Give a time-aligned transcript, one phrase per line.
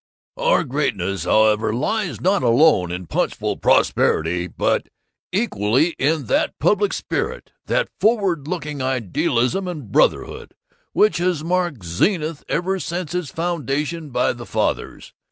[0.35, 4.89] "'Our greatness, however, lies not alone in punchful prosperity but
[5.31, 10.55] equally in that public spirit, that forward looking idealism and brotherhood,
[10.93, 15.13] which has marked Zenith ever since its foundation by the Fathers.